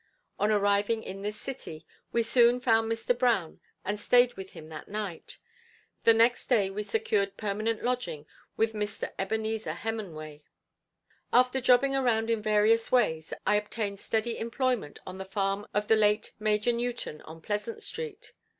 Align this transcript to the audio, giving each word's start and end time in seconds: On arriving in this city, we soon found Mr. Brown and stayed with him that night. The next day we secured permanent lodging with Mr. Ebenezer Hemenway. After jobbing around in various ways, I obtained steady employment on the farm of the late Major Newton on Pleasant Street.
On 0.39 0.49
arriving 0.49 1.03
in 1.03 1.21
this 1.21 1.39
city, 1.39 1.85
we 2.11 2.23
soon 2.23 2.59
found 2.59 2.91
Mr. 2.91 3.15
Brown 3.15 3.59
and 3.85 3.99
stayed 3.99 4.33
with 4.33 4.53
him 4.53 4.67
that 4.69 4.87
night. 4.87 5.37
The 6.05 6.13
next 6.15 6.47
day 6.47 6.71
we 6.71 6.81
secured 6.81 7.37
permanent 7.37 7.83
lodging 7.83 8.25
with 8.57 8.73
Mr. 8.73 9.13
Ebenezer 9.19 9.73
Hemenway. 9.73 10.41
After 11.31 11.61
jobbing 11.61 11.95
around 11.95 12.31
in 12.31 12.41
various 12.41 12.91
ways, 12.91 13.31
I 13.45 13.57
obtained 13.57 13.99
steady 13.99 14.39
employment 14.39 14.97
on 15.05 15.19
the 15.19 15.23
farm 15.23 15.67
of 15.71 15.87
the 15.87 15.95
late 15.95 16.33
Major 16.39 16.71
Newton 16.71 17.21
on 17.21 17.39
Pleasant 17.39 17.83
Street. 17.83 18.33